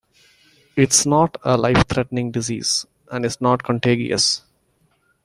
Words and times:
It 0.75 0.89
is 0.91 1.05
not 1.05 1.37
a 1.43 1.55
life-threatening 1.55 2.31
disease 2.31 2.87
and 3.11 3.23
is 3.23 3.39
not 3.39 3.61
contagious. 3.61 4.41